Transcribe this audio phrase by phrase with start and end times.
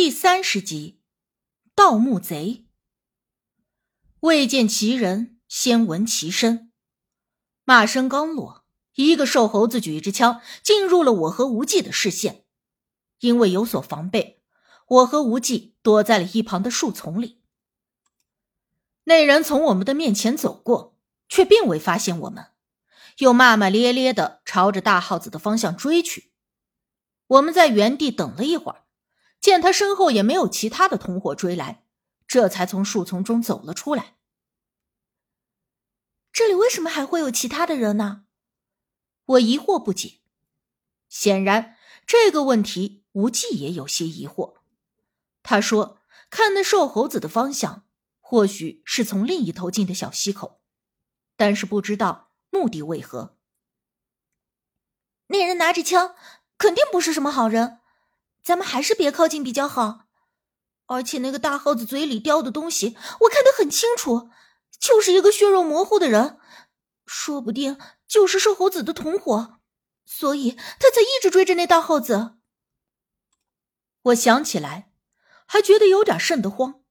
[0.00, 1.00] 第三十集，
[1.74, 2.68] 盗墓贼。
[4.20, 6.70] 未见其人，先闻其声。
[7.64, 8.64] 骂声刚落，
[8.94, 12.44] 一个瘦猴子举着枪进入了我和无忌的视线。
[13.18, 14.40] 因为有所防备，
[14.86, 17.40] 我和无忌躲在了一旁的树丛里。
[19.02, 20.96] 那人从我们的面前走过，
[21.28, 22.52] 却并未发现我们，
[23.16, 26.30] 又骂骂咧咧的朝着大耗子的方向追去。
[27.26, 28.84] 我们在原地等了一会儿。
[29.40, 31.84] 见他身后也没有其他的同伙追来，
[32.26, 34.16] 这才从树丛中走了出来。
[36.32, 38.24] 这里为什么还会有其他的人呢？
[39.24, 40.20] 我疑惑不解。
[41.08, 44.56] 显然，这个问题无忌也有些疑惑。
[45.42, 47.86] 他说：“看那瘦猴子的方向，
[48.20, 50.60] 或许是从另一头进的小溪口，
[51.36, 53.38] 但是不知道目的为何。
[55.28, 56.14] 那人拿着枪，
[56.58, 57.80] 肯定不是什么好人。”
[58.42, 60.06] 咱们还是别靠近比较好，
[60.86, 64.30] 而且那个大耗子嘴里叼的东西，我看得很清楚，
[64.80, 66.38] 就是一个血肉模糊的人，
[67.06, 69.60] 说不定就是瘦猴子的同伙，
[70.06, 72.38] 所以他才一直追着那大耗子。
[74.02, 74.90] 我想起来，
[75.46, 76.82] 还觉得有点瘆得慌。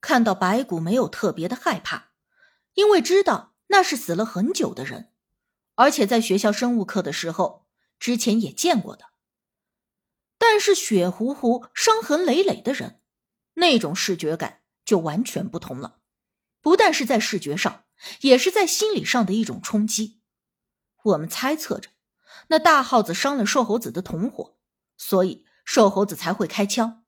[0.00, 2.12] 看到白骨没有特别的害怕，
[2.74, 5.12] 因为知道那是死了很久的人，
[5.74, 7.66] 而且在学校生物课的时候
[7.98, 9.06] 之前也见过的。
[10.38, 13.00] 但是血糊糊、伤痕累累的人，
[13.54, 15.98] 那种视觉感就完全不同了。
[16.60, 17.84] 不但是在视觉上，
[18.20, 20.20] 也是在心理上的一种冲击。
[21.02, 21.90] 我们猜测着，
[22.48, 24.58] 那大耗子伤了瘦猴子的同伙，
[24.96, 27.04] 所以瘦猴子才会开枪。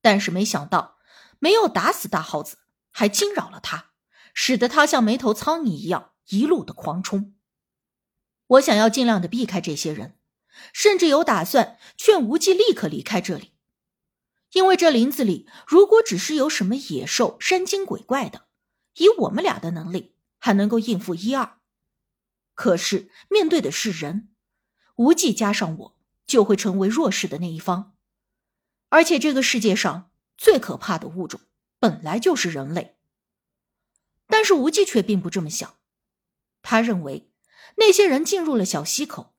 [0.00, 0.98] 但是没想到，
[1.38, 2.58] 没有打死大耗子，
[2.90, 3.92] 还惊扰了他，
[4.32, 7.34] 使得他像没头苍蝇一样一路的狂冲。
[8.46, 10.18] 我想要尽量的避开这些人。
[10.72, 13.52] 甚至有打算劝无忌立刻离开这里，
[14.52, 18.46] 因为这林子里如果只是有什么野兽、山精鬼怪的，
[18.94, 21.58] 以我们俩的能力还能够应付一二。
[22.54, 24.28] 可是面对的是人，
[24.96, 25.96] 无忌加上我
[26.26, 27.94] 就会成为弱势的那一方。
[28.90, 31.40] 而且这个世界上最可怕的物种
[31.80, 32.96] 本来就是人类。
[34.28, 35.76] 但是无忌却并不这么想，
[36.62, 37.30] 他认为
[37.76, 39.33] 那些人进入了小溪口。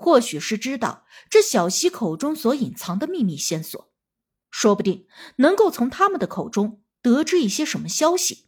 [0.00, 3.92] 或许是知道这小溪口中所隐藏的秘密线索，
[4.50, 5.06] 说不定
[5.36, 8.46] 能够从他们的口中得知一些什么消息。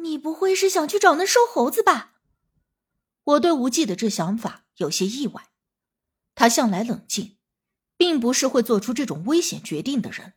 [0.00, 2.12] 你不会是想去找那瘦猴子吧？
[3.24, 5.48] 我对无忌的这想法有些意外。
[6.36, 7.38] 他向来冷静，
[7.96, 10.34] 并不是会做出这种危险决定的人。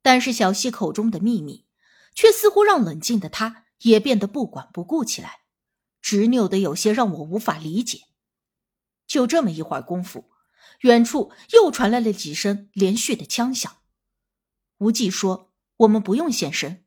[0.00, 1.66] 但是小溪口中的秘密，
[2.14, 5.45] 却似乎让冷静的他也变得不管不顾起来。
[6.06, 8.04] 执拗的有些让我无法理解。
[9.08, 10.30] 就这么一会儿功夫，
[10.82, 13.78] 远处又传来了几声连续的枪响。
[14.76, 16.84] 无忌说：“我们不用现身，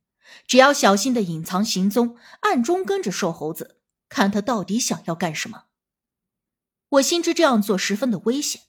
[0.47, 5.65] 只要小心的隐藏行踪，暗中跟着瘦猴子，看他到底想要干什么。”
[6.91, 8.61] 我心知这样做十分的危险。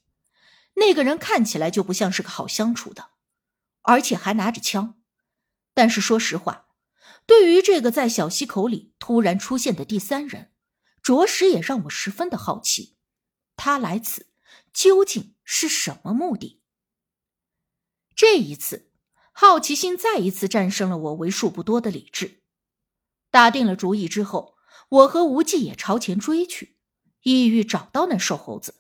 [0.75, 3.11] 那个人看起来就不像是个好相处的，
[3.83, 5.01] 而且还拿着枪。
[5.73, 6.70] 但是说实话。
[7.31, 10.51] 对于这个在小溪口里突然出现的第三人，
[11.01, 12.97] 着实也让我十分的好奇。
[13.55, 14.27] 他来此
[14.73, 16.61] 究竟是什么目的？
[18.17, 18.91] 这一次，
[19.31, 22.43] 好奇心再一次战胜了我为数不多的理智。
[23.31, 24.57] 打定了主意之后，
[24.89, 26.79] 我和无忌也朝前追去，
[27.23, 28.75] 意欲找到那瘦猴子。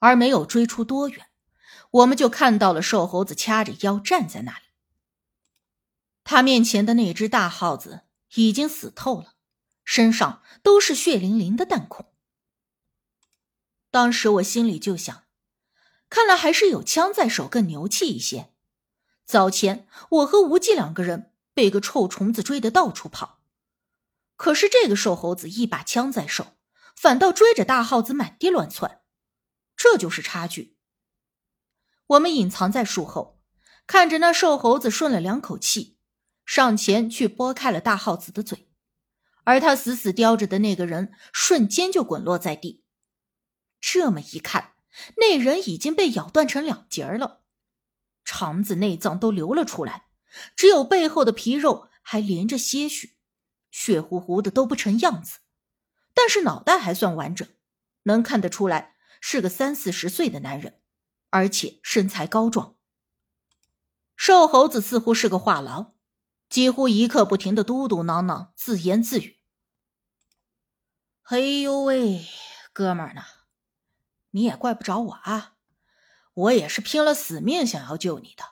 [0.00, 1.28] 而没有追出多远，
[1.92, 4.65] 我们就看到了瘦猴子掐着腰站在那里。
[6.28, 8.00] 他面前的那只大耗子
[8.34, 9.34] 已经死透了，
[9.84, 12.12] 身上都是血淋淋的弹孔。
[13.92, 15.22] 当时我心里就想，
[16.10, 18.52] 看来还是有枪在手更牛气一些。
[19.24, 23.38] 早前我和无忌两个人被个臭虫子追得到处跑，
[24.34, 26.56] 可是这个瘦猴子一把枪在手，
[26.96, 29.02] 反倒追着大耗子满地乱窜，
[29.76, 30.76] 这就是差距。
[32.08, 33.40] 我们隐藏在树后，
[33.86, 35.95] 看着那瘦猴子顺了两口气。
[36.46, 38.70] 上前去拨开了大耗子的嘴，
[39.44, 42.84] 而他死死叼着的那个人瞬间就滚落在地。
[43.80, 44.74] 这么一看，
[45.16, 47.42] 那人已经被咬断成两截了，
[48.24, 50.06] 肠子、内脏都流了出来，
[50.54, 53.16] 只有背后的皮肉还连着些许，
[53.70, 55.40] 血乎乎的都不成样子。
[56.14, 57.46] 但是脑袋还算完整，
[58.04, 60.80] 能看得出来是个三四十岁的男人，
[61.30, 62.76] 而且身材高壮。
[64.16, 65.95] 瘦猴子似乎是个话痨。
[66.48, 69.40] 几乎一刻不停的嘟嘟囔囔，自言自语
[71.24, 72.26] ：“哎呦喂，
[72.72, 73.22] 哥们儿呢？
[74.30, 75.54] 你也怪不着我啊！
[76.34, 78.44] 我也是拼了死命想要救你的。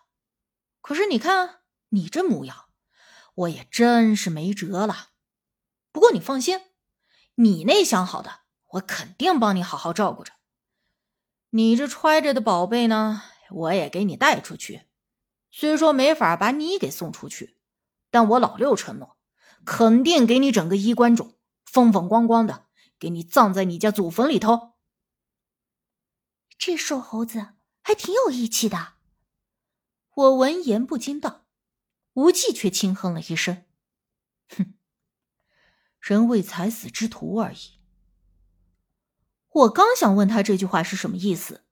[0.80, 1.60] 可是你看
[1.90, 2.66] 你这模样，
[3.34, 5.10] 我也真是没辙了。
[5.92, 6.60] 不过你放心，
[7.36, 10.32] 你那想好的，我肯定帮你好好照顾着。
[11.50, 14.88] 你这揣着的宝贝呢，我也给你带出去。
[15.50, 17.53] 虽说没法把你给送出去，
[18.14, 19.16] 但我老六承诺，
[19.64, 21.34] 肯定给你整个衣冠冢，
[21.64, 22.66] 风风光光的，
[22.96, 24.74] 给你葬在你家祖坟里头。
[26.56, 28.92] 这瘦猴子还挺有义气的。
[30.14, 31.46] 我闻言不禁道，
[32.12, 33.64] 无忌却轻哼了一声
[34.56, 34.74] ：“哼，
[35.98, 37.80] 人为财死之徒而已。”
[39.50, 41.64] 我刚想问他这句话是什么意思，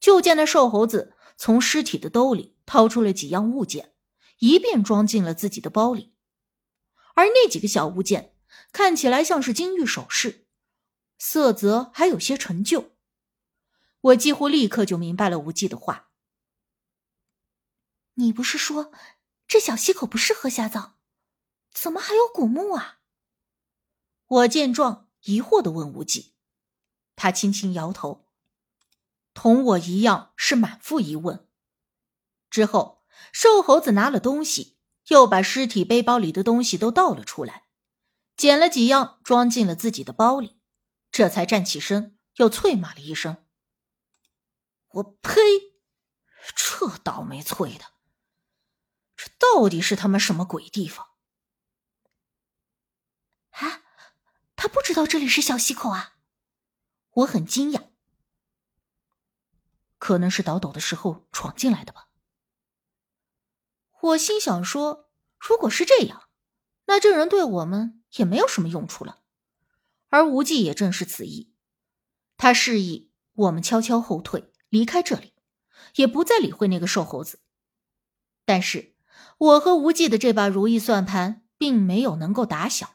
[0.00, 3.93] 就见那瘦猴子从尸体的兜里掏出了几样物件，
[4.38, 6.14] 一并装进了自己的包里。
[7.14, 8.34] 而那几个小物件
[8.72, 10.46] 看起来像是金玉首饰，
[11.18, 12.92] 色泽还有些陈旧。
[14.00, 16.10] 我几乎立刻就明白了无忌的话。
[18.14, 18.92] 你不是说
[19.46, 20.94] 这小溪口不适合下葬，
[21.72, 23.00] 怎么还有古墓啊？
[24.26, 26.34] 我见状，疑惑的问无忌，
[27.16, 28.28] 他轻轻摇头，
[29.32, 31.48] 同我一样是满腹疑问。
[32.50, 32.93] 之后，
[33.32, 34.78] 瘦猴子拿了东西，
[35.08, 37.66] 又把尸体背包里的东西都倒了出来，
[38.36, 40.60] 捡了几样装进了自己的包里，
[41.10, 43.44] 这才站起身，又啐骂了一声
[44.90, 45.40] ：“我呸！
[46.54, 47.84] 这倒霉催的！”
[49.16, 51.08] 这到底是他妈什么鬼地方？
[53.50, 53.82] 啊，
[54.56, 56.16] 他不知道这里是小溪口啊！
[57.10, 57.90] 我很惊讶，
[59.98, 62.08] 可能是倒斗的时候闯进来的吧。
[64.04, 65.08] 我心想说，
[65.38, 66.24] 如果是这样，
[66.86, 69.20] 那这人对我们也没有什么用处了。
[70.10, 71.54] 而无忌也正是此意，
[72.36, 75.32] 他示意我们悄悄后退，离开这里，
[75.96, 77.40] 也不再理会那个瘦猴子。
[78.44, 78.92] 但是。
[79.38, 82.88] 我和无忌的这把如意算盘并没有能够打响。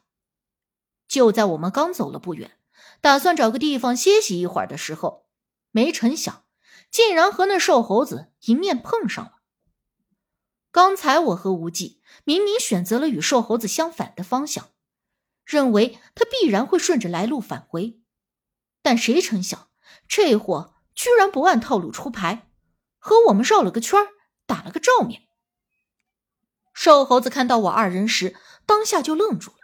[1.08, 2.58] 就在我们刚走了不远，
[3.02, 5.28] 打算找个地方歇息一会儿的时候，
[5.72, 6.46] 没成想，
[6.90, 9.39] 竟然和那瘦猴子迎面碰上了。
[10.72, 14.70] 刚才我和无忌明明选择了与瘦猴子相反的方向，
[15.44, 18.00] 认为他必然会顺着来路返回，
[18.84, 19.70] 但谁成想，
[20.08, 22.52] 这货居然不按套路出牌，
[23.00, 24.00] 和我们绕了个圈
[24.46, 25.24] 打了个照面。
[26.72, 28.36] 瘦猴子看到我二人时，
[28.68, 29.58] 当下就愣住了，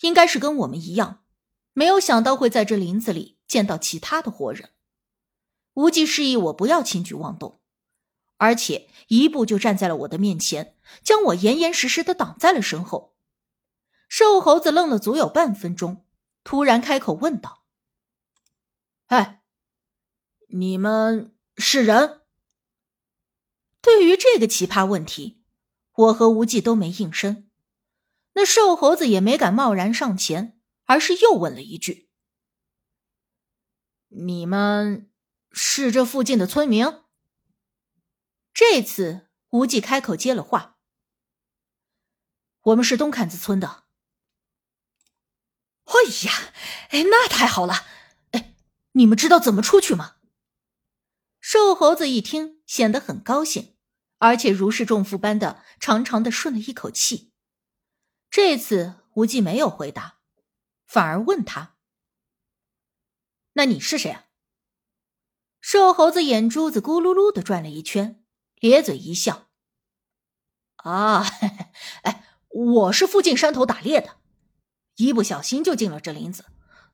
[0.00, 1.24] 应该是跟我们一样，
[1.72, 4.70] 没有想到会在这林子里见到其他的活人。
[5.72, 7.61] 无忌示意我不要轻举妄动，
[8.42, 13.14] 而且一步就站在了我的面前，将我严严实实的挡在了身后。
[14.08, 16.04] 瘦猴子愣了足有半分钟，
[16.42, 17.62] 突然开口问道
[19.06, 19.44] ：“哎，
[20.48, 22.22] 你们是人？”
[23.80, 25.38] 对于这个奇葩问题。
[25.94, 27.48] 我和无忌都没应声，
[28.32, 32.08] 那瘦猴子也没敢贸然上前，而是又问了一句
[34.08, 35.10] ：“你们
[35.52, 36.86] 是这附近的村民？”
[38.54, 40.78] 这次无忌开口接了话
[42.62, 43.84] ：“我们是东坎子村的。”
[45.84, 45.94] 哎
[46.26, 46.52] 呀，
[46.90, 47.86] 哎，那太好了！
[48.30, 48.54] 哎，
[48.92, 50.16] 你们知道怎么出去吗？
[51.40, 53.76] 瘦猴子一听，显得很高兴。
[54.18, 57.32] 而且如释重负般的长长的顺了一口气。
[58.30, 60.20] 这次无忌没有回答，
[60.86, 61.76] 反而问他
[63.54, 64.26] ：“那你是谁啊？”
[65.60, 68.21] 瘦猴子眼珠子咕噜噜的转了一圈，
[68.68, 69.48] 咧嘴一笑
[70.84, 71.26] ：“啊，
[72.04, 74.18] 哎，我是附近山头打猎的，
[74.94, 76.44] 一不小心就进了这林子，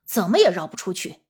[0.02, 1.24] 怎么也绕不出去。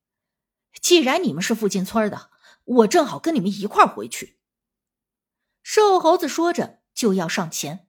[0.81, 2.31] 既然你们是附近村的，
[2.63, 4.39] 我正好跟你们一块回去。”
[5.61, 7.89] 瘦猴子说着就要上前，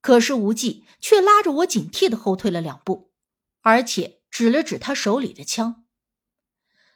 [0.00, 3.12] 可是无忌却拉着我警惕的后退了两步，
[3.60, 5.84] 而且指了指他手里的枪。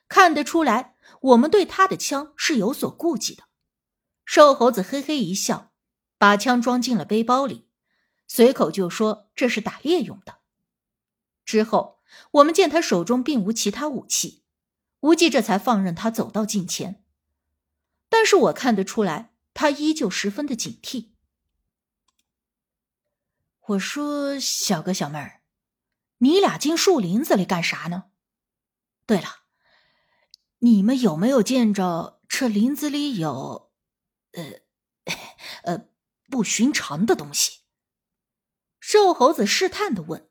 [0.09, 3.45] 看得出来，我们对他的枪是有所顾忌的。
[4.25, 5.73] 瘦猴子嘿嘿一笑，
[6.19, 7.69] 把枪装进了背包里，
[8.26, 10.38] 随口就说这是打猎用的。
[11.45, 12.00] 之后，
[12.33, 14.45] 我们见他手中并无其他武器，
[15.00, 17.05] 无忌这才放任他走到近前。
[18.09, 19.31] 但是我看得出来。
[19.55, 21.11] 他依旧十分的警惕。
[23.67, 25.43] 我说：“小哥小妹儿，
[26.21, 28.05] 你俩进树林子里干啥呢？
[29.05, 29.41] 对了，
[30.61, 33.72] 你们有没有见着这林子里有，
[34.33, 34.61] 呃，
[35.65, 35.89] 呃，
[36.31, 37.61] 不寻常的东西？”
[38.81, 40.29] 瘦猴子试探的问。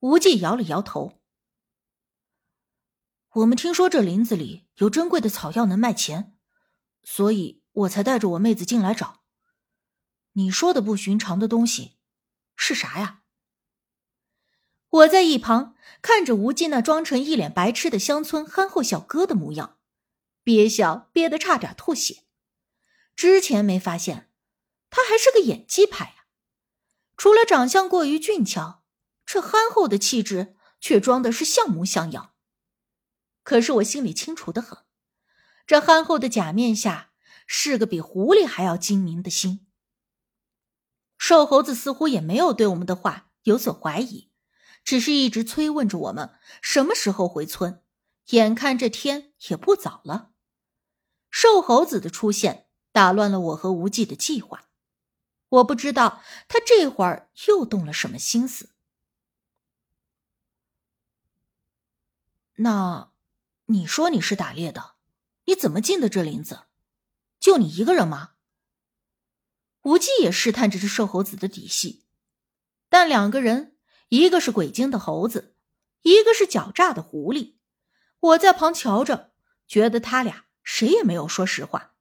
[0.00, 1.20] 无忌摇了摇头。
[3.30, 6.36] 我们听说这林子里有珍贵的草药能卖钱。
[7.06, 9.22] 所以我才带着我妹子进来找。
[10.32, 11.98] 你说的不寻常的东西
[12.56, 13.22] 是啥呀？
[14.88, 19.78] 我在一旁看着无忌那装成一脸白痴的乡村憨厚小哥的模样，
[20.42, 22.23] 憋笑憋得差点吐血。
[23.16, 24.30] 之前没发现，
[24.90, 26.26] 他还是个演技派啊！
[27.16, 28.82] 除了长相过于俊俏，
[29.24, 32.34] 这憨厚的气质却装的是像模像样。
[33.42, 34.78] 可是我心里清楚的很，
[35.66, 37.12] 这憨厚的假面下
[37.46, 39.66] 是个比狐狸还要精明的心。
[41.18, 44.30] 瘦猴子似乎也没有对我们的话有所怀疑，
[44.82, 47.82] 只是一直催问着我们什么时候回村。
[48.30, 50.32] 眼看这天也不早了，
[51.30, 52.63] 瘦猴子的出现
[52.94, 54.68] 打乱了我和无忌的计划。
[55.48, 58.70] 我不知道他这会儿又动了什么心思。
[62.58, 63.10] 那，
[63.66, 64.94] 你说你是打猎的，
[65.46, 66.66] 你怎么进的这林子？
[67.40, 68.34] 就你一个人吗？
[69.82, 72.04] 无忌也试探着这瘦猴子的底细，
[72.88, 73.76] 但两个人，
[74.10, 75.56] 一个是鬼精的猴子，
[76.02, 77.56] 一个是狡诈的狐狸。
[78.20, 79.32] 我在旁瞧着，
[79.66, 81.93] 觉得他俩谁也没有说实话。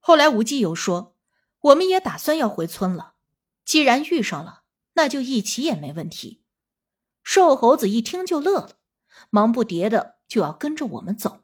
[0.00, 1.14] 后来无忌又说
[1.60, 3.14] ：“我们也打算要回村了，
[3.64, 4.62] 既然遇上了，
[4.94, 6.42] 那就一起也没问题。”
[7.22, 8.78] 瘦猴子一听就乐了，
[9.28, 11.42] 忙不迭的就要跟着我们走。